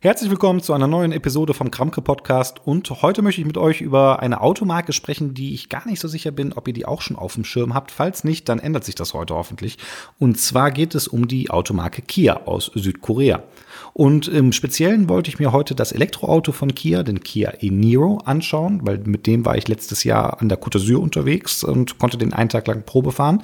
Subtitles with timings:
[0.00, 3.80] Herzlich willkommen zu einer neuen Episode vom Kramke Podcast und heute möchte ich mit euch
[3.80, 7.02] über eine Automarke sprechen, die ich gar nicht so sicher bin, ob ihr die auch
[7.02, 7.90] schon auf dem Schirm habt.
[7.90, 9.76] Falls nicht, dann ändert sich das heute hoffentlich.
[10.20, 13.42] Und zwar geht es um die Automarke Kia aus Südkorea.
[13.92, 18.80] Und im Speziellen wollte ich mir heute das Elektroauto von Kia, den Kia e-Niro, anschauen,
[18.84, 22.32] weil mit dem war ich letztes Jahr an der Côte d'Azur unterwegs und konnte den
[22.32, 23.42] einen Tag lang Probe fahren.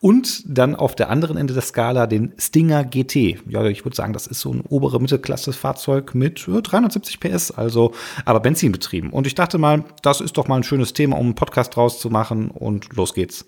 [0.00, 3.38] Und dann auf der anderen Ende der Skala den Stinger GT.
[3.48, 7.92] Ja, ich würde sagen, das ist so ein obere Mittelklasse-Fahrzeug mit 370 PS, also
[8.24, 9.10] aber benzinbetrieben.
[9.10, 12.00] Und ich dachte mal, das ist doch mal ein schönes Thema, um einen Podcast draus
[12.00, 13.46] zu machen und los geht's.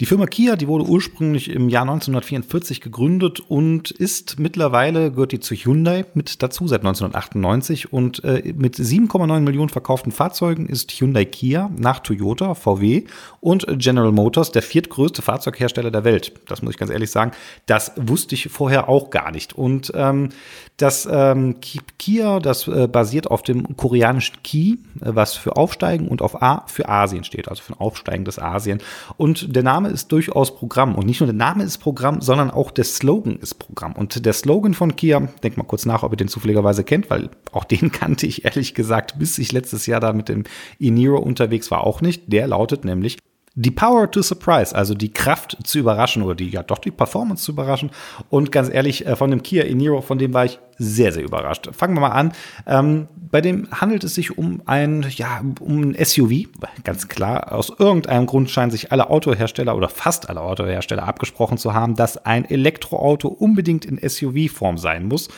[0.00, 5.38] Die Firma Kia, die wurde ursprünglich im Jahr 1944 gegründet und ist mittlerweile, gehört die
[5.38, 11.24] zu Hyundai mit dazu seit 1998 und äh, mit 7,9 Millionen verkauften Fahrzeugen ist Hyundai
[11.24, 13.04] Kia nach Toyota, VW
[13.40, 16.32] und General Motors der viertgrößte Fahrzeughersteller der Welt.
[16.48, 17.30] Das muss ich ganz ehrlich sagen,
[17.66, 19.52] das wusste ich vorher auch gar nicht.
[19.52, 20.30] Und ähm,
[20.76, 21.60] das ähm,
[21.98, 26.64] Kia, das äh, basiert auf dem koreanischen Ki, äh, was für Aufsteigen und auf A
[26.66, 28.80] für Asien steht, also für ein aufsteigendes Asien.
[29.16, 30.94] Und der Name ist durchaus Programm.
[30.94, 33.92] Und nicht nur der Name ist Programm, sondern auch der Slogan ist Programm.
[33.92, 37.30] Und der Slogan von Kia, denk mal kurz nach, ob ihr den zufälligerweise kennt, weil
[37.52, 40.44] auch den kannte ich ehrlich gesagt, bis ich letztes Jahr da mit dem
[40.78, 42.32] e-Niro unterwegs war, auch nicht.
[42.32, 43.18] Der lautet nämlich
[43.56, 47.44] die Power to Surprise, also die Kraft zu überraschen oder die, ja doch die Performance
[47.44, 47.90] zu überraschen.
[48.28, 51.68] Und ganz ehrlich, äh, von dem Kia e-Niro, von dem war ich sehr, sehr überrascht.
[51.72, 52.32] Fangen wir mal an.
[52.66, 56.48] Ähm, bei dem handelt es sich um ein, ja, um ein SUV.
[56.84, 61.74] Ganz klar, aus irgendeinem Grund scheinen sich alle Autohersteller oder fast alle Autohersteller abgesprochen zu
[61.74, 65.28] haben, dass ein Elektroauto unbedingt in SUV-Form sein muss.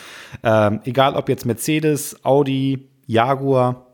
[0.42, 3.85] Ähm, egal ob jetzt Mercedes, Audi, Jaguar,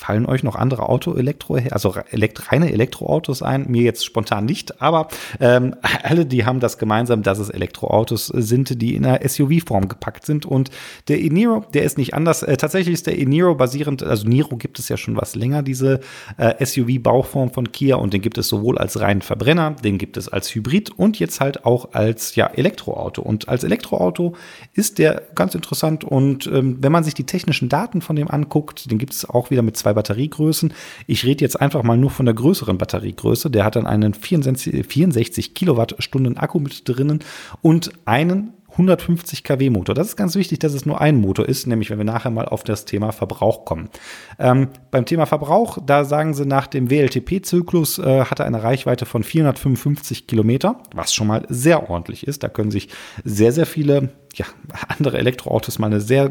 [0.00, 3.66] Fallen euch noch andere Auto, Elektro, also elekt, reine Elektroautos ein?
[3.70, 5.08] Mir jetzt spontan nicht, aber
[5.40, 10.24] ähm, alle, die haben das gemeinsam, dass es Elektroautos sind, die in einer SUV-Form gepackt
[10.24, 10.46] sind.
[10.46, 10.70] Und
[11.08, 12.42] der e-Niro, der ist nicht anders.
[12.42, 16.00] Äh, tatsächlich ist der e-Niro basierend, also Niro gibt es ja schon was länger, diese
[16.38, 20.30] äh, SUV-Bauform von Kia und den gibt es sowohl als reinen Verbrenner, den gibt es
[20.30, 23.20] als Hybrid und jetzt halt auch als ja, Elektroauto.
[23.20, 24.34] Und als Elektroauto
[24.72, 28.90] ist der ganz interessant und ähm, wenn man sich die technischen Daten von dem anguckt,
[28.90, 30.72] den gibt es auch wieder mit zwei zwei Batteriegrößen.
[31.06, 33.50] Ich rede jetzt einfach mal nur von der größeren Batteriegröße.
[33.50, 37.20] Der hat dann einen 64, 64 Kilowattstunden Akku mit drinnen
[37.62, 39.94] und einen 150 kW Motor.
[39.94, 42.46] Das ist ganz wichtig, dass es nur ein Motor ist, nämlich wenn wir nachher mal
[42.46, 43.90] auf das Thema Verbrauch kommen.
[44.38, 49.06] Ähm, beim Thema Verbrauch, da sagen sie nach dem WLTP-Zyklus äh, hat er eine Reichweite
[49.06, 52.42] von 455 Kilometer, was schon mal sehr ordentlich ist.
[52.44, 52.88] Da können sich
[53.24, 54.46] sehr, sehr viele ja,
[54.88, 56.30] andere Elektroautos mal eine sehr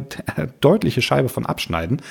[0.62, 2.02] deutliche Scheibe von abschneiden.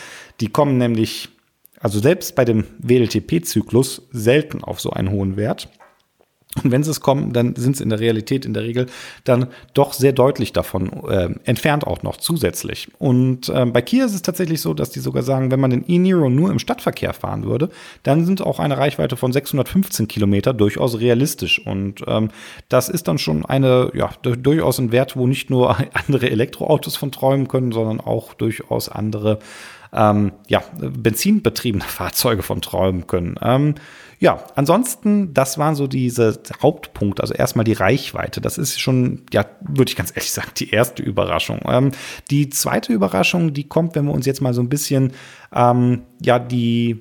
[0.40, 1.30] Die kommen nämlich
[1.80, 5.68] also selbst bei dem WLTP-Zyklus selten auf so einen hohen Wert.
[6.64, 8.86] Und wenn sie es kommen, dann sind sie in der Realität in der Regel
[9.24, 12.88] dann doch sehr deutlich davon äh, entfernt auch noch zusätzlich.
[12.98, 15.84] Und äh, bei Kia ist es tatsächlich so, dass die sogar sagen, wenn man den
[15.86, 17.68] e-Niro nur im Stadtverkehr fahren würde,
[18.02, 21.64] dann sind auch eine Reichweite von 615 Kilometer durchaus realistisch.
[21.64, 22.30] Und ähm,
[22.68, 27.12] das ist dann schon eine, ja, durchaus ein Wert, wo nicht nur andere Elektroautos von
[27.12, 29.38] träumen können, sondern auch durchaus andere
[29.92, 33.36] ähm, ja, benzinbetriebene Fahrzeuge von träumen können.
[33.42, 33.74] Ähm,
[34.20, 37.22] ja, ansonsten, das waren so diese Hauptpunkte.
[37.22, 38.40] Also erstmal die Reichweite.
[38.40, 41.60] Das ist schon, ja, würde ich ganz ehrlich sagen, die erste Überraschung.
[41.66, 41.92] Ähm,
[42.30, 45.12] die zweite Überraschung, die kommt, wenn wir uns jetzt mal so ein bisschen,
[45.54, 47.00] ähm, ja, die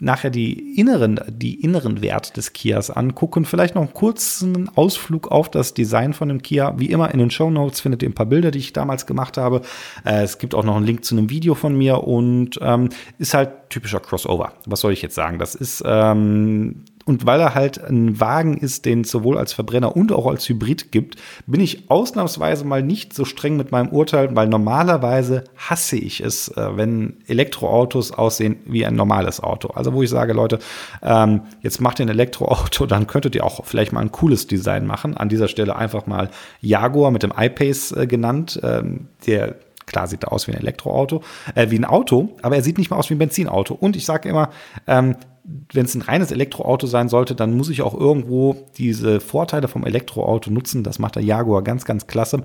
[0.00, 3.44] nachher die inneren, die inneren Werte des Kias angucken.
[3.44, 6.78] Vielleicht noch einen kurzen Ausflug auf das Design von dem Kia.
[6.78, 9.36] Wie immer in den Show Notes findet ihr ein paar Bilder, die ich damals gemacht
[9.36, 9.62] habe.
[10.04, 12.88] Äh, es gibt auch noch einen Link zu einem Video von mir und ähm,
[13.18, 14.52] ist halt typischer Crossover.
[14.66, 15.38] Was soll ich jetzt sagen?
[15.38, 19.96] Das ist ähm, und weil er halt ein Wagen ist, den es sowohl als Verbrenner
[19.96, 24.36] und auch als Hybrid gibt, bin ich ausnahmsweise mal nicht so streng mit meinem Urteil,
[24.36, 29.70] weil normalerweise hasse ich es, äh, wenn Elektroautos aussehen wie ein normales Auto.
[29.70, 30.60] Also wo ich sage, Leute,
[31.02, 34.86] ähm, jetzt macht ihr ein Elektroauto, dann könntet ihr auch vielleicht mal ein cooles Design
[34.86, 35.16] machen.
[35.16, 38.60] An dieser Stelle einfach mal Jaguar mit dem iPace äh, genannt.
[38.62, 39.56] Ähm, der
[39.90, 41.24] Klar sieht er aus wie ein Elektroauto,
[41.56, 43.74] äh, wie ein Auto, aber er sieht nicht mal aus wie ein Benzinauto.
[43.74, 44.50] Und ich sage immer,
[44.86, 49.68] ähm, wenn es ein reines Elektroauto sein sollte, dann muss ich auch irgendwo diese Vorteile
[49.68, 50.84] vom Elektroauto nutzen.
[50.84, 52.44] Das macht der Jaguar ganz, ganz klasse.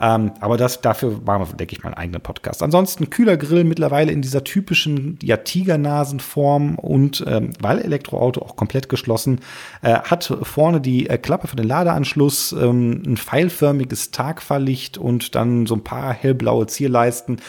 [0.00, 2.62] Ähm, aber das, dafür machen wir, denke ich, mal einen eigenen Podcast.
[2.62, 8.88] Ansonsten kühler Grill mittlerweile in dieser typischen ja, Tigernasenform und ähm, weil Elektroauto auch komplett
[8.88, 9.40] geschlossen,
[9.82, 15.66] äh, hat vorne die äh, Klappe für den Ladeanschluss, ähm, ein pfeilförmiges Tagfahrlicht und dann
[15.66, 17.40] so ein paar hellblaue Zierleisten.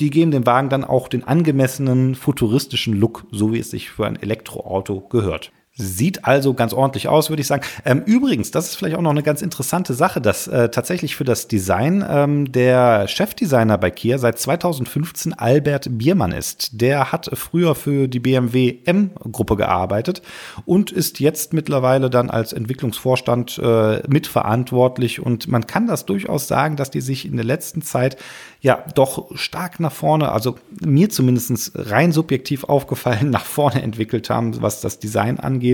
[0.00, 4.06] Die geben dem Wagen dann auch den angemessenen futuristischen Look, so wie es sich für
[4.06, 5.50] ein Elektroauto gehört.
[5.80, 7.62] Sieht also ganz ordentlich aus, würde ich sagen.
[7.84, 11.22] Ähm, übrigens, das ist vielleicht auch noch eine ganz interessante Sache, dass äh, tatsächlich für
[11.22, 16.80] das Design ähm, der Chefdesigner bei Kia seit 2015 Albert Biermann ist.
[16.80, 20.20] Der hat früher für die BMW M-Gruppe gearbeitet
[20.66, 25.20] und ist jetzt mittlerweile dann als Entwicklungsvorstand äh, mitverantwortlich.
[25.20, 28.16] Und man kann das durchaus sagen, dass die sich in der letzten Zeit
[28.60, 34.60] ja doch stark nach vorne, also mir zumindest rein subjektiv aufgefallen, nach vorne entwickelt haben,
[34.60, 35.67] was das Design angeht.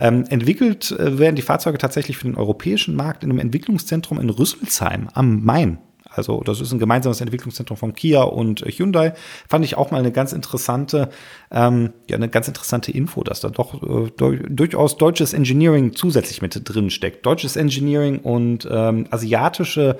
[0.00, 4.30] Ähm, entwickelt äh, werden die Fahrzeuge tatsächlich für den europäischen Markt in einem Entwicklungszentrum in
[4.30, 5.78] Rüsselsheim am Main.
[6.14, 9.14] Also das ist ein gemeinsames Entwicklungszentrum von Kia und Hyundai.
[9.48, 11.08] Fand ich auch mal eine ganz interessante,
[11.50, 14.10] ähm, ja, eine ganz interessante Info, dass da doch äh,
[14.48, 17.24] durchaus deutsches Engineering zusätzlich mit drin steckt.
[17.24, 19.96] Deutsches Engineering und ähm, asiatische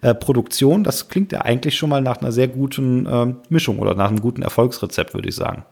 [0.00, 3.94] äh, Produktion, das klingt ja eigentlich schon mal nach einer sehr guten äh, Mischung oder
[3.94, 5.64] nach einem guten Erfolgsrezept, würde ich sagen.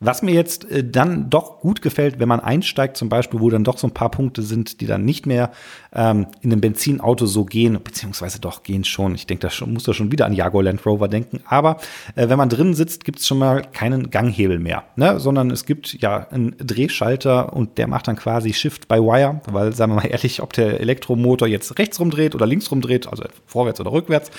[0.00, 3.64] Was mir jetzt äh, dann doch gut gefällt, wenn man einsteigt, zum Beispiel, wo dann
[3.64, 5.52] doch so ein paar Punkte sind, die dann nicht mehr
[5.94, 9.14] ähm, in einem Benzinauto so gehen, beziehungsweise doch gehen schon.
[9.14, 11.40] Ich denke, da muss da schon wieder an Jaguar Land Rover denken.
[11.46, 11.78] Aber
[12.16, 15.20] äh, wenn man drin sitzt, gibt es schon mal keinen Ganghebel mehr, ne?
[15.20, 19.72] sondern es gibt ja einen Drehschalter und der macht dann quasi Shift by Wire, weil,
[19.72, 23.80] sagen wir mal ehrlich, ob der Elektromotor jetzt rechts rumdreht oder links rumdreht, also vorwärts
[23.80, 24.30] oder rückwärts,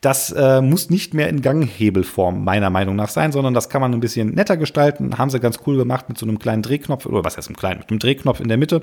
[0.00, 3.92] das äh, muss nicht mehr in Ganghebelform meiner Meinung nach sein, sondern das kann man
[3.92, 5.01] ein bisschen netter gestalten.
[5.16, 7.80] Haben sie ganz cool gemacht mit so einem kleinen Drehknopf oder was heißt einem kleinen,
[7.80, 8.82] mit einem Drehknopf in der Mitte.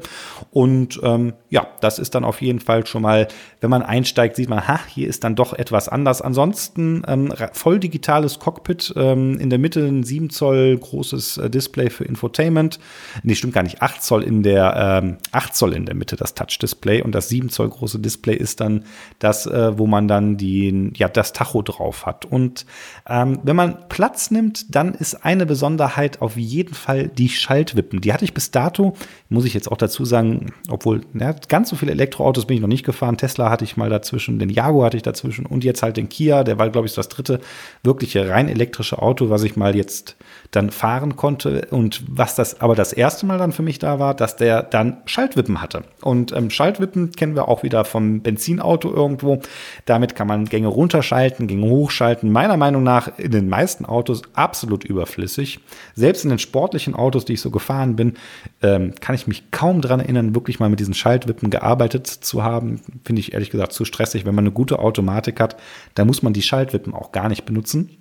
[0.52, 3.28] Und ähm, ja, das ist dann auf jeden Fall schon mal,
[3.62, 6.22] wenn man einsteigt, sieht man, ha, hier ist dann doch etwas anders.
[6.22, 11.90] Ansonsten ähm, voll digitales Cockpit, ähm, in der Mitte ein 7 Zoll großes äh, Display
[11.90, 12.80] für Infotainment.
[13.24, 16.34] Nee, stimmt gar nicht, 8 Zoll in der ähm, 8 Zoll in der Mitte das
[16.34, 18.86] Touch-Display und das 7 Zoll große Display ist dann
[19.20, 22.26] das, äh, wo man dann die, ja, das Tacho drauf hat.
[22.26, 22.66] Und
[23.08, 28.02] ähm, wenn man Platz nimmt, dann ist eine Besonderheit auf jeden Fall die Schaltwippen.
[28.02, 28.96] Die hatte ich bis dato,
[29.30, 32.68] muss ich jetzt auch dazu sagen, obwohl ja, ganz so viele Elektroautos bin ich noch
[32.68, 33.18] nicht gefahren.
[33.18, 36.44] Tesla hatte ich mal dazwischen, den Jaguar hatte ich dazwischen und jetzt halt den Kia.
[36.44, 37.40] Der war, glaube ich, das dritte
[37.84, 40.16] wirkliche rein elektrische Auto, was ich mal jetzt
[40.52, 41.68] dann fahren konnte.
[41.70, 44.98] Und was das aber das erste Mal dann für mich da war, dass der dann
[45.06, 45.84] Schaltwippen hatte.
[46.02, 49.42] Und ähm, Schaltwippen kennen wir auch wieder vom Benzinauto irgendwo.
[49.86, 52.32] Damit kann man Gänge runterschalten, Gänge hochschalten.
[52.32, 55.60] Meiner Meinung nach in den meisten Autos absolut überflüssig.
[55.94, 58.16] Selbst in den sportlichen Autos, die ich so gefahren bin,
[58.64, 62.82] ähm, kann ich mich kaum daran erinnern, wirklich mal mit diesen Schaltwippen gearbeitet zu haben.
[63.04, 64.26] Finde ich ehrlich gesagt zu stressig.
[64.26, 65.58] Wenn man eine gute Automatik hat,
[65.94, 67.99] dann muss man die Schaltwippen auch gar nicht benutzen.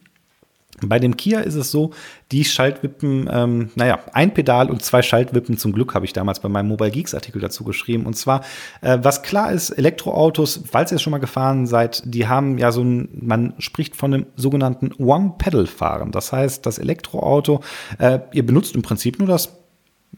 [0.85, 1.91] Bei dem Kia ist es so,
[2.31, 6.49] die Schaltwippen, ähm, naja, ein Pedal und zwei Schaltwippen zum Glück habe ich damals bei
[6.49, 8.07] meinem Mobile Geeks Artikel dazu geschrieben.
[8.07, 8.43] Und zwar,
[8.81, 12.83] äh, was klar ist, Elektroautos, falls ihr schon mal gefahren seid, die haben ja so
[12.83, 16.13] ein, man spricht von einem sogenannten One-Pedal-Fahren.
[16.13, 17.61] Das heißt, das Elektroauto,
[17.99, 19.59] äh, ihr benutzt im Prinzip nur das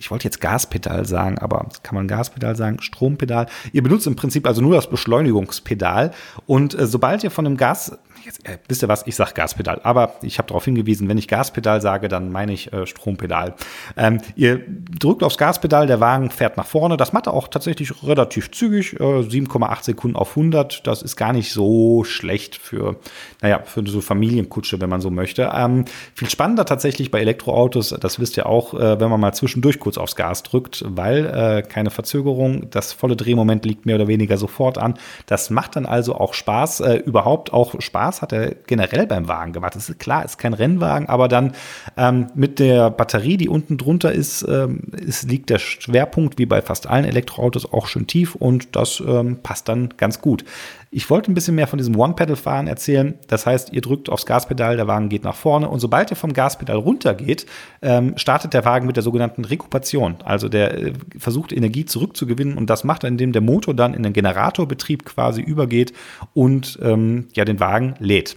[0.01, 3.47] ich wollte jetzt Gaspedal sagen, aber kann man Gaspedal sagen, Strompedal.
[3.73, 6.13] Ihr benutzt im Prinzip also nur das Beschleunigungspedal
[6.47, 9.81] und äh, sobald ihr von einem Gas, jetzt, äh, wisst ihr was, ich sage Gaspedal,
[9.85, 13.55] aber ich habe darauf hingewiesen, wenn ich Gaspedal sage, dann meine ich äh, Strompedal.
[13.97, 16.97] Ähm, ihr drückt aufs Gaspedal, der Wagen fährt nach vorne.
[16.97, 20.87] Das macht er auch tatsächlich relativ zügig, äh, 7,8 Sekunden auf 100.
[20.87, 22.97] Das ist gar nicht so schlecht für,
[23.43, 25.51] naja, für so Familienkutsche, wenn man so möchte.
[25.55, 29.79] Ähm, viel spannender tatsächlich bei Elektroautos, das wisst ihr auch, äh, wenn man mal zwischendurch
[29.79, 34.37] kurz aufs Gas drückt, weil äh, keine Verzögerung, das volle Drehmoment liegt mehr oder weniger
[34.37, 34.95] sofort an.
[35.27, 39.53] Das macht dann also auch Spaß, äh, überhaupt auch Spaß hat er generell beim Wagen
[39.53, 39.75] gemacht.
[39.75, 41.53] Das ist klar, ist kein Rennwagen, aber dann
[41.97, 46.63] ähm, mit der Batterie, die unten drunter ist, ähm, ist, liegt der Schwerpunkt wie bei
[46.63, 50.45] fast allen Elektroautos auch schön tief und das ähm, passt dann ganz gut.
[50.93, 53.17] Ich wollte ein bisschen mehr von diesem One-Pedal-Fahren erzählen.
[53.29, 56.33] Das heißt, ihr drückt aufs Gaspedal, der Wagen geht nach vorne und sobald ihr vom
[56.33, 57.47] Gaspedal runtergeht,
[57.81, 59.45] ähm, startet der Wagen mit der sogenannten
[59.81, 60.17] Rekupation.
[60.25, 64.03] Also der äh, versucht Energie zurückzugewinnen und das macht er, indem der Motor dann in
[64.03, 65.93] den Generatorbetrieb quasi übergeht
[66.35, 68.37] und ähm, ja den Wagen lädt.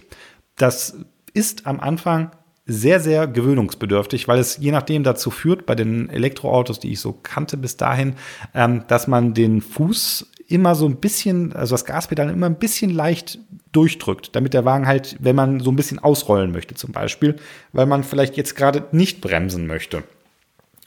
[0.56, 0.96] Das
[1.32, 2.30] ist am Anfang
[2.66, 7.12] sehr, sehr gewöhnungsbedürftig, weil es je nachdem dazu führt, bei den Elektroautos, die ich so
[7.12, 8.14] kannte bis dahin,
[8.54, 12.90] ähm, dass man den Fuß immer so ein bisschen, also das Gaspedal immer ein bisschen
[12.90, 13.38] leicht
[13.72, 17.36] durchdrückt, damit der Wagen halt, wenn man so ein bisschen ausrollen möchte zum Beispiel,
[17.72, 20.04] weil man vielleicht jetzt gerade nicht bremsen möchte.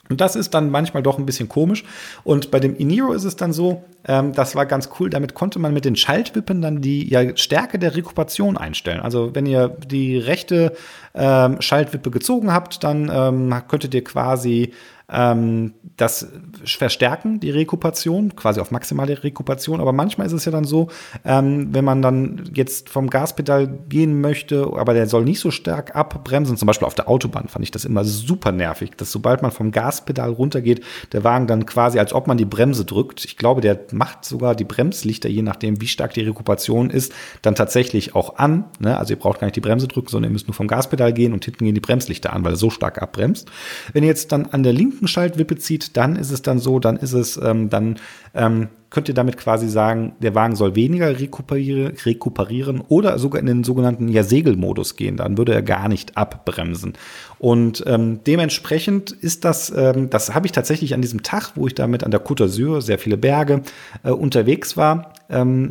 [0.08, 1.84] Und das ist dann manchmal doch ein bisschen komisch.
[2.24, 5.58] Und bei dem Eniro ist es dann so, ähm, das war ganz cool, damit konnte
[5.58, 9.00] man mit den Schaltwippen dann die ja, Stärke der Rekuperation einstellen.
[9.00, 10.72] Also wenn ihr die rechte
[11.14, 14.72] ähm, Schaltwippe gezogen habt, dann ähm, könntet ihr quasi
[15.10, 16.28] ähm, das
[16.64, 19.80] verstärken die Rekupation, quasi auf maximale Rekupation.
[19.80, 20.88] Aber manchmal ist es ja dann so,
[21.24, 25.96] ähm, wenn man dann jetzt vom Gaspedal gehen möchte, aber der soll nicht so stark
[25.96, 29.50] abbremsen, zum Beispiel auf der Autobahn fand ich das immer super nervig, dass sobald man
[29.50, 33.24] vom Gaspedal runtergeht, der Wagen dann quasi, als ob man die Bremse drückt.
[33.24, 37.54] Ich glaube, der macht sogar die Bremslichter, je nachdem, wie stark die Rekupation ist, dann
[37.54, 38.64] tatsächlich auch an.
[38.78, 38.98] Ne?
[38.98, 41.32] Also ihr braucht gar nicht die Bremse drücken, sondern ihr müsst nur vom Gaspedal gehen
[41.32, 43.50] und hinten gehen die Bremslichter an, weil er so stark abbremst.
[43.92, 46.96] Wenn ihr jetzt dann an der linken Schaltwippe zieht, dann ist es dann so, dann
[46.96, 47.96] ist es, ähm, dann
[48.34, 53.46] ähm, könnt ihr damit quasi sagen, der Wagen soll weniger rekuperieren, rekuperieren oder sogar in
[53.46, 55.16] den sogenannten ja, Segelmodus gehen.
[55.16, 56.94] Dann würde er gar nicht abbremsen.
[57.38, 61.74] Und ähm, dementsprechend ist das, ähm, das habe ich tatsächlich an diesem Tag, wo ich
[61.74, 63.62] damit an der Côte d'Azur, sehr viele Berge,
[64.02, 65.70] äh, unterwegs war, ähm,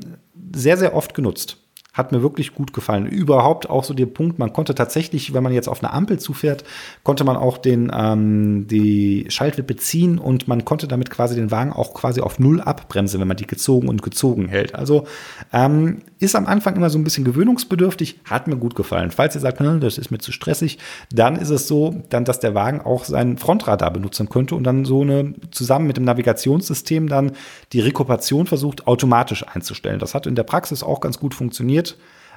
[0.55, 1.57] sehr, sehr oft genutzt.
[1.97, 3.07] Hat mir wirklich gut gefallen.
[3.07, 6.63] Überhaupt auch so der Punkt, man konnte tatsächlich, wenn man jetzt auf eine Ampel zufährt,
[7.03, 11.73] konnte man auch den, ähm, die Schaltwippe ziehen und man konnte damit quasi den Wagen
[11.73, 14.75] auch quasi auf Null abbremsen, wenn man die gezogen und gezogen hält.
[14.75, 15.05] Also
[15.51, 19.11] ähm, ist am Anfang immer so ein bisschen gewöhnungsbedürftig, hat mir gut gefallen.
[19.11, 20.77] Falls ihr sagt, das ist mir zu stressig,
[21.11, 24.85] dann ist es so, dann, dass der Wagen auch seinen Frontradar benutzen könnte und dann
[24.85, 27.31] so eine zusammen mit dem Navigationssystem dann
[27.73, 29.99] die Rekuperation versucht automatisch einzustellen.
[29.99, 31.86] Das hat in der Praxis auch ganz gut funktioniert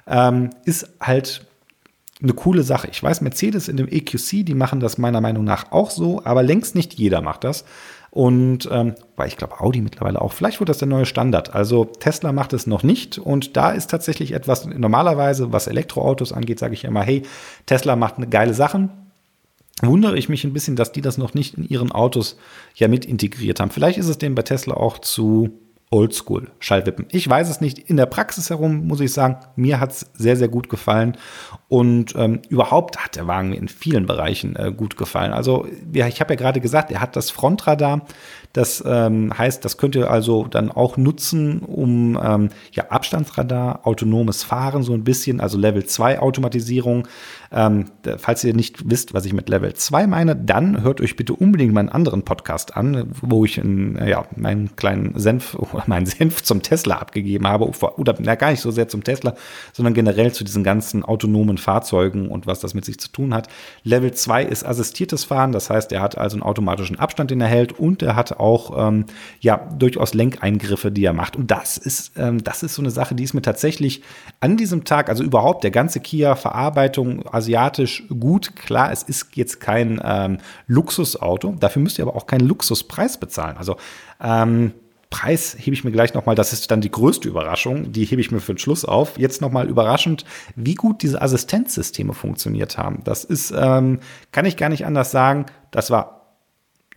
[0.07, 1.47] ähm, ist halt
[2.23, 2.89] eine coole Sache.
[2.91, 6.43] Ich weiß, Mercedes in dem EQC, die machen das meiner Meinung nach auch so, aber
[6.43, 7.65] längst nicht jeder macht das.
[8.11, 10.33] Und ähm, weil ich glaube, Audi mittlerweile auch.
[10.33, 11.55] Vielleicht wird das der neue Standard.
[11.55, 13.19] Also Tesla macht es noch nicht.
[13.19, 17.23] Und da ist tatsächlich etwas, normalerweise, was Elektroautos angeht, sage ich immer, hey,
[17.67, 18.91] Tesla macht eine geile Sachen.
[19.81, 22.37] Wundere ich mich ein bisschen, dass die das noch nicht in ihren Autos
[22.75, 23.71] ja mit integriert haben.
[23.71, 25.51] Vielleicht ist es denen bei Tesla auch zu
[25.93, 27.07] Oldschool Schallwippen.
[27.11, 27.79] Ich weiß es nicht.
[27.79, 31.17] In der Praxis herum muss ich sagen, mir hat es sehr, sehr gut gefallen.
[31.67, 35.33] Und ähm, überhaupt hat der Wagen mir in vielen Bereichen äh, gut gefallen.
[35.33, 38.03] Also, ja, ich habe ja gerade gesagt, er hat das Frontradar.
[38.53, 44.43] Das ähm, heißt, das könnt ihr also dann auch nutzen, um ähm, ja, Abstandsradar, autonomes
[44.43, 47.07] Fahren so ein bisschen, also Level 2 Automatisierung.
[47.53, 47.87] Ähm,
[48.19, 51.73] falls ihr nicht wisst, was ich mit Level 2 meine, dann hört euch bitte unbedingt
[51.73, 55.57] meinen anderen Podcast an, wo ich in, ja, meinen kleinen Senf,
[55.87, 57.67] meinen Senf zum Tesla abgegeben habe.
[57.67, 59.35] Oder na, gar nicht so sehr zum Tesla,
[59.73, 63.49] sondern generell zu diesen ganzen autonomen Fahrzeugen und was das mit sich zu tun hat.
[63.85, 67.49] Level 2 ist assistiertes Fahren, das heißt, er hat also einen automatischen Abstand, den er
[67.49, 69.07] hält und er hat auch ähm,
[69.41, 71.37] ja durchaus Lenkeingriffe, die er macht.
[71.37, 74.03] Und das ist, ähm, das ist so eine Sache, die ist mir tatsächlich
[74.41, 78.57] an diesem Tag, also überhaupt der ganze Kia-Verarbeitung asiatisch gut.
[78.57, 83.57] Klar, es ist jetzt kein ähm, Luxusauto, dafür müsst ihr aber auch keinen Luxuspreis bezahlen.
[83.57, 83.77] Also
[84.23, 84.73] ähm,
[85.11, 88.31] Preis hebe ich mir gleich nochmal, das ist dann die größte Überraschung, die hebe ich
[88.31, 89.19] mir für den Schluss auf.
[89.19, 90.25] Jetzt nochmal überraschend,
[90.55, 93.03] wie gut diese Assistenzsysteme funktioniert haben.
[93.05, 93.99] Das ist, ähm,
[94.31, 96.37] kann ich gar nicht anders sagen, das war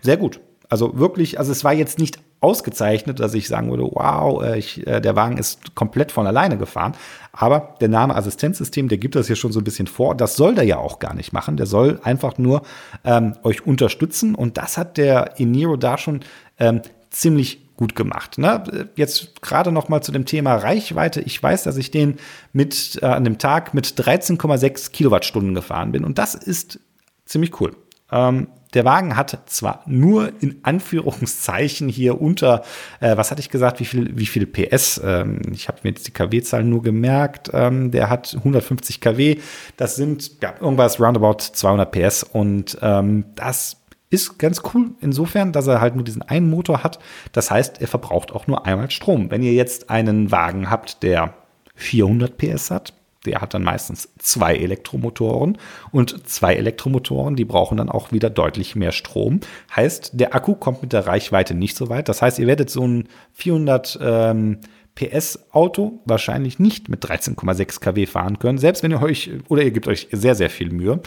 [0.01, 0.39] sehr gut.
[0.70, 4.86] Also wirklich, also es war jetzt nicht ausgezeichnet, dass ich sagen würde, wow, äh, ich,
[4.86, 6.93] äh, der Wagen ist komplett von alleine gefahren.
[7.32, 10.15] Aber der Name Assistenzsystem, der gibt das hier schon so ein bisschen vor.
[10.15, 11.58] Das soll der ja auch gar nicht machen.
[11.58, 12.63] Der soll einfach nur
[13.05, 14.36] ähm, euch unterstützen.
[14.36, 16.20] Und das hat der Eniro da schon
[16.60, 18.37] ähm, ziemlich gut gemacht.
[18.37, 18.89] Ne?
[18.95, 21.19] Jetzt gerade noch mal zu dem Thema Reichweite.
[21.19, 22.15] Ich weiß, dass ich den
[22.53, 26.79] mit äh, an dem Tag mit 13,6 Kilowattstunden gefahren bin und das ist
[27.25, 27.75] ziemlich cool.
[28.09, 32.63] Ähm, der Wagen hat zwar nur in Anführungszeichen hier unter,
[33.01, 35.01] äh, was hatte ich gesagt, wie viel, wie viel PS?
[35.03, 37.51] Ähm, ich habe mir jetzt die KW-Zahlen nur gemerkt.
[37.53, 39.39] Ähm, der hat 150 kW.
[39.75, 43.82] Das sind ja irgendwas roundabout 200 PS und ähm, das
[44.13, 47.00] ist ganz cool insofern, dass er halt nur diesen einen Motor hat.
[47.32, 49.32] Das heißt, er verbraucht auch nur einmal Strom.
[49.32, 51.34] Wenn ihr jetzt einen Wagen habt, der
[51.75, 52.93] 400 PS hat,
[53.25, 55.58] der hat dann meistens zwei Elektromotoren
[55.91, 59.39] und zwei Elektromotoren, die brauchen dann auch wieder deutlich mehr Strom.
[59.75, 62.08] Heißt, der Akku kommt mit der Reichweite nicht so weit.
[62.08, 64.60] Das heißt, ihr werdet so ein 400 ähm,
[64.96, 69.72] PS Auto wahrscheinlich nicht mit 13,6 kW fahren können, selbst wenn ihr euch oder ihr
[69.72, 71.01] gebt euch sehr, sehr viel Mühe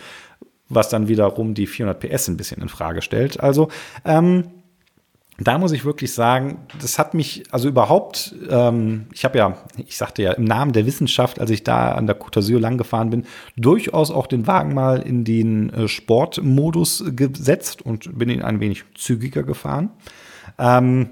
[0.69, 3.41] was dann wiederum die 400 PS ein bisschen in Frage stellt.
[3.41, 3.69] Also
[4.05, 4.45] ähm,
[5.39, 9.99] da muss ich wirklich sagen, das hat mich, also überhaupt, ähm, ich habe ja, ich
[9.99, 13.11] sagte ja, im Namen der Wissenschaft, als ich da an der Côte d'Azur lang gefahren
[13.11, 18.61] bin, durchaus auch den Wagen mal in den äh, Sportmodus gesetzt und bin ihn ein
[18.61, 19.91] wenig zügiger gefahren.
[20.59, 21.11] Ähm,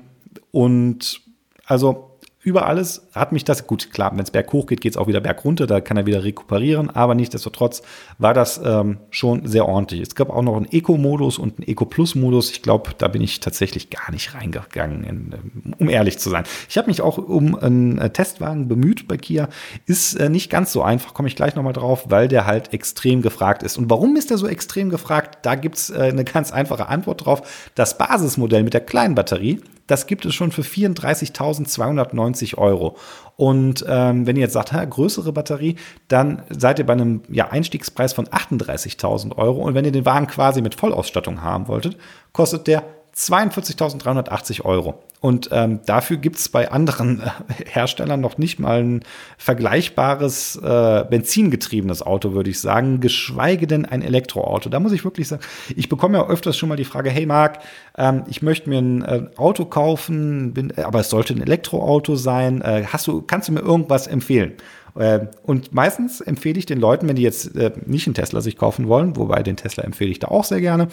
[0.52, 1.20] und
[1.66, 2.13] also
[2.44, 5.22] über alles hat mich das, gut, klar, wenn es berghoch geht, geht es auch wieder
[5.22, 7.82] bergunter, da kann er wieder rekuperieren, aber nichtsdestotrotz
[8.18, 10.02] war das ähm, schon sehr ordentlich.
[10.02, 12.50] Es gab auch noch einen Eco-Modus und einen Eco-Plus-Modus.
[12.50, 16.44] Ich glaube, da bin ich tatsächlich gar nicht reingegangen, in, ähm, um ehrlich zu sein.
[16.68, 19.48] Ich habe mich auch um einen äh, Testwagen bemüht bei Kia.
[19.86, 23.22] Ist äh, nicht ganz so einfach, komme ich gleich nochmal drauf, weil der halt extrem
[23.22, 23.78] gefragt ist.
[23.78, 25.38] Und warum ist der so extrem gefragt?
[25.46, 27.70] Da gibt's äh, eine ganz einfache Antwort drauf.
[27.74, 32.96] Das Basismodell mit der kleinen Batterie das gibt es schon für 34.290 Euro.
[33.36, 35.76] Und ähm, wenn ihr jetzt sagt, ha, größere Batterie,
[36.08, 39.62] dann seid ihr bei einem ja, Einstiegspreis von 38.000 Euro.
[39.62, 41.96] Und wenn ihr den Wagen quasi mit Vollausstattung haben wolltet,
[42.32, 42.84] kostet der
[43.16, 45.02] 42.380 Euro.
[45.24, 47.30] Und ähm, dafür gibt es bei anderen äh,
[47.64, 49.04] Herstellern noch nicht mal ein
[49.38, 54.68] vergleichbares äh, benzingetriebenes Auto, würde ich sagen, geschweige denn ein Elektroauto.
[54.68, 55.42] Da muss ich wirklich sagen,
[55.74, 57.60] ich bekomme ja öfters schon mal die Frage, hey Marc,
[57.96, 62.16] ähm, ich möchte mir ein äh, Auto kaufen, bin, äh, aber es sollte ein Elektroauto
[62.16, 62.60] sein.
[62.60, 64.52] Äh, hast du, kannst du mir irgendwas empfehlen?
[64.96, 68.56] Äh, und meistens empfehle ich den Leuten, wenn die jetzt äh, nicht einen Tesla sich
[68.56, 70.88] kaufen wollen, wobei den Tesla empfehle ich da auch sehr gerne.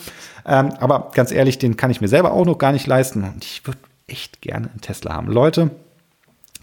[0.46, 3.24] Ähm, aber ganz ehrlich, den kann ich mir selber auch noch gar nicht leisten.
[3.24, 5.28] Und ich würde echt gerne einen Tesla haben.
[5.28, 5.72] Leute,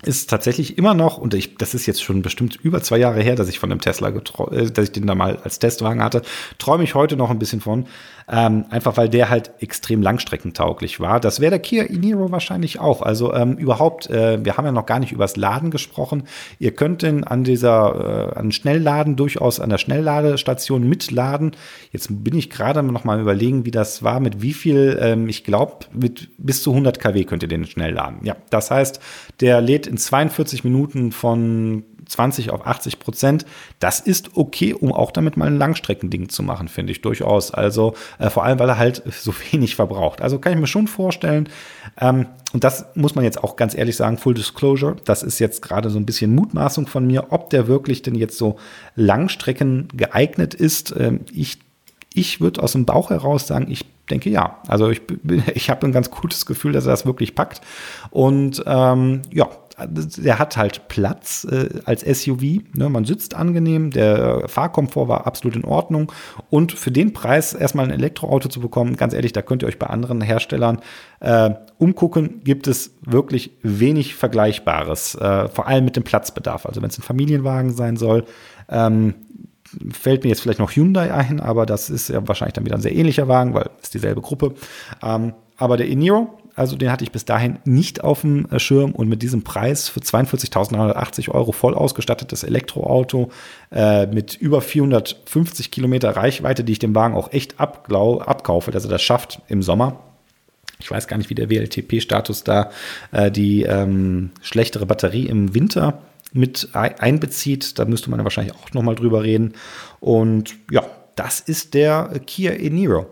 [0.04, 3.34] ist tatsächlich immer noch, und ich, das ist jetzt schon bestimmt über zwei Jahre her,
[3.34, 6.22] dass ich von dem Tesla, äh, dass ich den da mal als Testwagen hatte,
[6.58, 7.86] träume ich heute noch ein bisschen von.
[8.30, 11.18] Ähm, einfach weil der halt extrem langstreckentauglich war.
[11.18, 13.00] Das wäre der Kia e-Niro wahrscheinlich auch.
[13.00, 16.24] Also ähm, überhaupt, äh, wir haben ja noch gar nicht übers Laden gesprochen.
[16.58, 21.52] Ihr könnt den an dieser, äh, an Schnellladen durchaus an der Schnellladestation mitladen.
[21.90, 25.42] Jetzt bin ich gerade noch mal überlegen, wie das war, mit wie viel, ähm, ich
[25.42, 28.18] glaube, mit bis zu 100 kW könnt ihr den schnell laden.
[28.24, 29.00] Ja, das heißt,
[29.40, 33.46] der lädt in 42 Minuten von 20 auf 80 Prozent.
[33.80, 37.52] Das ist okay, um auch damit mal ein Langstreckending zu machen, finde ich durchaus.
[37.52, 40.20] Also äh, vor allem, weil er halt so wenig verbraucht.
[40.20, 41.48] Also kann ich mir schon vorstellen,
[42.00, 45.60] ähm, und das muss man jetzt auch ganz ehrlich sagen, Full Disclosure, das ist jetzt
[45.60, 48.56] gerade so ein bisschen Mutmaßung von mir, ob der wirklich denn jetzt so
[48.96, 50.94] Langstrecken geeignet ist.
[50.98, 51.58] Ähm, ich
[52.14, 54.58] ich würde aus dem Bauch heraus sagen, ich denke ja.
[54.66, 55.02] Also ich,
[55.54, 57.60] ich habe ein ganz gutes Gefühl, dass er das wirklich packt.
[58.10, 59.48] Und ähm, ja,
[59.86, 62.62] der hat halt Platz äh, als SUV.
[62.74, 62.88] Ne?
[62.88, 66.10] Man sitzt angenehm, der Fahrkomfort war absolut in Ordnung.
[66.50, 69.78] Und für den Preis erstmal ein Elektroauto zu bekommen, ganz ehrlich, da könnt ihr euch
[69.78, 70.80] bei anderen Herstellern
[71.20, 76.66] äh, umgucken, gibt es wirklich wenig Vergleichbares, äh, vor allem mit dem Platzbedarf.
[76.66, 78.24] Also wenn es ein Familienwagen sein soll,
[78.68, 79.14] ähm,
[79.90, 82.82] fällt mir jetzt vielleicht noch Hyundai ein, aber das ist ja wahrscheinlich dann wieder ein
[82.82, 84.54] sehr ähnlicher Wagen, weil es dieselbe Gruppe.
[85.02, 88.90] Ähm, aber der e-Niro also den hatte ich bis dahin nicht auf dem äh, Schirm
[88.90, 93.30] und mit diesem Preis für 42.980 Euro voll ausgestattetes Elektroauto
[93.70, 98.90] äh, mit über 450 Kilometer Reichweite, die ich dem Wagen auch echt abkaufe, dass er
[98.90, 100.00] das schafft im Sommer.
[100.80, 102.70] Ich weiß gar nicht, wie der WLTP-Status da
[103.12, 107.78] äh, die ähm, schlechtere Batterie im Winter mit einbezieht.
[107.78, 109.54] Da müsste man wahrscheinlich auch noch mal drüber reden.
[110.00, 110.84] Und ja,
[111.16, 113.06] das ist der Kia e-Niro.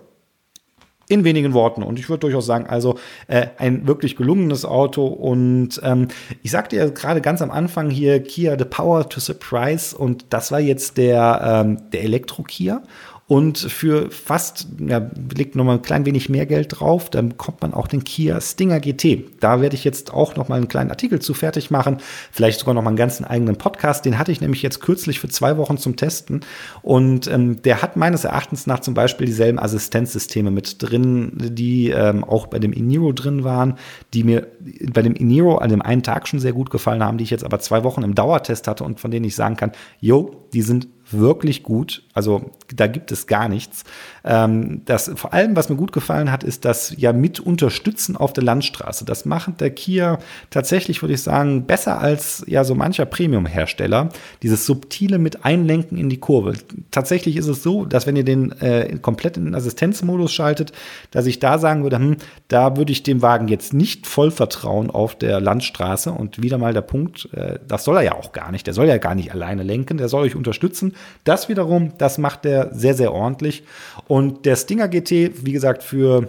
[1.09, 1.85] In wenigen Worten.
[1.85, 2.99] Und ich würde durchaus sagen, also
[3.29, 5.07] äh, ein wirklich gelungenes Auto.
[5.07, 6.09] Und ähm,
[6.43, 9.97] ich sagte ja gerade ganz am Anfang hier Kia The Power to Surprise.
[9.97, 12.83] Und das war jetzt der, ähm, der Elektro-Kia.
[13.29, 17.75] Und für fast, ja, legt nochmal ein klein wenig mehr Geld drauf, dann bekommt man
[17.75, 19.25] auch den Kia Stinger GT.
[19.41, 21.97] Da werde ich jetzt auch nochmal einen kleinen Artikel zu fertig machen.
[22.31, 24.05] Vielleicht sogar nochmal einen ganzen eigenen Podcast.
[24.05, 26.43] Den hatte ich nämlich jetzt kürzlich für zwei Wochen zum Testen.
[26.83, 32.23] Und ähm, der hat meines Erachtens nach zum Beispiel dieselben Assistenzsysteme mit drin, die ähm,
[32.23, 33.75] auch bei dem Eniro drin waren,
[34.15, 34.47] die mir
[34.93, 37.45] bei dem Eniro an dem einen Tag schon sehr gut gefallen haben, die ich jetzt
[37.45, 40.87] aber zwei Wochen im Dauertest hatte und von denen ich sagen kann, yo, die sind
[41.11, 42.03] wirklich gut.
[42.15, 43.85] Also da gibt es gar nichts.
[44.25, 48.33] Ähm, das, vor allem, was mir gut gefallen hat, ist das ja mit Unterstützen auf
[48.33, 49.05] der Landstraße.
[49.05, 50.19] Das macht der Kia
[50.51, 54.09] tatsächlich, würde ich sagen, besser als ja so mancher Premium-Hersteller.
[54.43, 56.55] Dieses subtile mit Einlenken in die Kurve.
[56.91, 60.73] Tatsächlich ist es so, dass wenn ihr den äh, komplett in den Assistenzmodus schaltet,
[61.13, 62.17] dass ich da sagen würde, hm,
[62.49, 66.11] da würde ich dem Wagen jetzt nicht voll vertrauen auf der Landstraße.
[66.11, 68.67] Und wieder mal der Punkt, äh, das soll er ja auch gar nicht.
[68.67, 70.95] Der soll ja gar nicht alleine lenken, der soll euch unterstützen.
[71.25, 73.65] Das wiederum, das macht er sehr, sehr ordentlich.
[74.07, 76.29] Und der Stinger GT, wie gesagt, für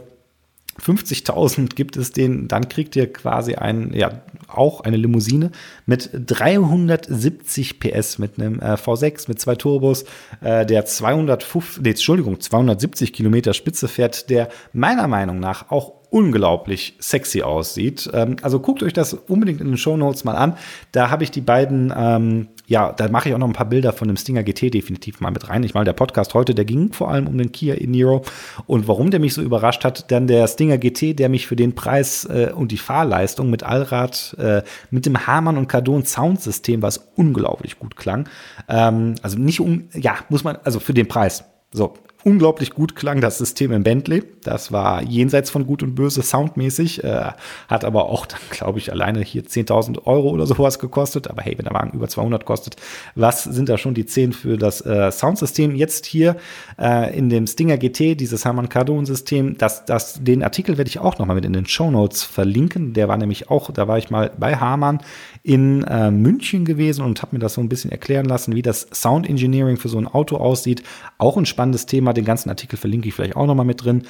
[0.81, 5.51] 50.000 gibt es den, dann kriegt ihr quasi ein, ja, auch eine Limousine
[5.85, 10.05] mit 370 PS, mit einem äh, V6, mit zwei Turbos,
[10.41, 16.95] äh, der 205, nee, Entschuldigung, 270 Kilometer Spitze fährt, der meiner Meinung nach auch unglaublich
[16.99, 18.09] sexy aussieht.
[18.13, 20.57] Ähm, also guckt euch das unbedingt in den Show Notes mal an.
[20.91, 23.93] Da habe ich die beiden ähm, ja, da mache ich auch noch ein paar Bilder
[23.93, 25.63] von dem Stinger GT definitiv mal mit rein.
[25.63, 28.23] Ich meine, der Podcast heute, der ging vor allem um den Kia e-Niro.
[28.65, 31.75] Und warum der mich so überrascht hat, dann der Stinger GT, der mich für den
[31.75, 37.09] Preis äh, und die Fahrleistung mit Allrad, äh, mit dem Hamann und Cardon Soundsystem, was
[37.15, 38.27] unglaublich gut klang.
[38.67, 41.45] Ähm, also nicht um, ja, muss man, also für den Preis.
[41.71, 41.93] So,
[42.27, 44.21] unglaublich gut klang das System im Bentley.
[44.43, 47.31] Das war jenseits von Gut und Böse soundmäßig, äh,
[47.69, 51.29] hat aber auch glaube ich, alleine hier 10.000 Euro oder sowas gekostet.
[51.29, 52.75] Aber hey, wenn der Wagen über 200 kostet,
[53.15, 55.73] was sind da schon die 10 für das äh, Soundsystem?
[55.73, 56.35] Jetzt hier
[56.77, 60.99] äh, in dem Stinger GT, dieses Harman Kardon System, das, das, den Artikel werde ich
[60.99, 62.91] auch nochmal mit in den Show Notes verlinken.
[62.91, 64.99] Der war nämlich auch, da war ich mal bei Harman
[65.43, 68.87] in äh, München gewesen und habe mir das so ein bisschen erklären lassen, wie das
[68.91, 70.83] Sound Engineering für so ein Auto aussieht.
[71.17, 72.16] Auch ein spannendes Thema.
[72.17, 74.03] Den ganzen Artikel verlinke ich vielleicht auch noch mal mit drin.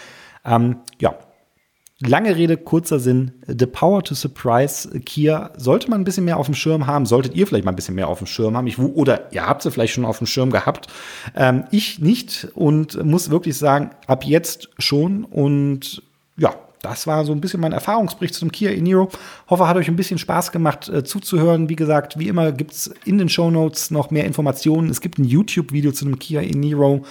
[0.45, 1.15] Ähm, ja,
[1.99, 3.31] Lange Rede, kurzer Sinn.
[3.47, 7.07] The Power to Surprise Kia sollte man ein bisschen mehr auf dem Schirm haben.
[7.07, 8.67] Solltet ihr vielleicht mal ein bisschen mehr auf dem Schirm haben.
[8.67, 10.87] Ich, oder ihr habt sie vielleicht schon auf dem Schirm gehabt.
[11.35, 15.23] Ähm, ich nicht und muss wirklich sagen, ab jetzt schon.
[15.23, 16.03] Und
[16.37, 19.09] ja, das war so ein bisschen mein Erfahrungsbericht zum Kia e-Niro.
[19.49, 21.67] Hoffe, hat euch ein bisschen Spaß gemacht äh, zuzuhören.
[21.67, 24.91] Wie gesagt, wie immer gibt es in den Show Notes noch mehr Informationen.
[24.91, 27.03] Es gibt ein YouTube-Video zu dem Kia e-Niro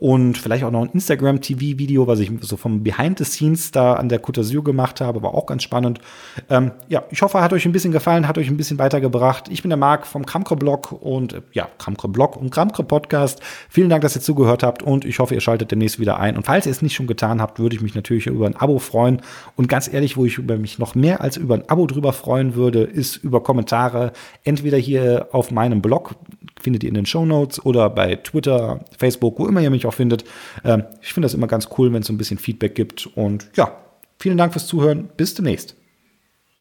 [0.00, 4.08] und vielleicht auch noch ein Instagram-TV-Video, was ich so vom Behind the Scenes da an
[4.08, 6.00] der Côte d'Azur gemacht habe, war auch ganz spannend.
[6.48, 9.48] Ähm, ja, ich hoffe, hat euch ein bisschen gefallen, hat euch ein bisschen weitergebracht.
[9.50, 13.40] Ich bin der Marc vom Kramkre-Blog und äh, ja, Kramkre-Blog und Kramkre-Podcast.
[13.68, 16.34] Vielen Dank, dass ihr zugehört habt und ich hoffe, ihr schaltet demnächst wieder ein.
[16.38, 18.78] Und falls ihr es nicht schon getan habt, würde ich mich natürlich über ein Abo
[18.78, 19.20] freuen.
[19.56, 22.54] Und ganz ehrlich, wo ich über mich noch mehr als über ein Abo drüber freuen
[22.54, 24.12] würde, ist über Kommentare.
[24.44, 26.14] Entweder hier auf meinem Blog,
[26.62, 29.94] findet ihr in den Show Notes oder bei Twitter, Facebook, wo immer ihr mich auch
[29.94, 30.24] findet.
[30.64, 33.06] Ähm, ich finde das immer ganz cool, wenn es so ein bisschen Feedback gibt.
[33.14, 33.72] Und ja,
[34.18, 35.08] vielen Dank fürs Zuhören.
[35.16, 35.76] Bis demnächst.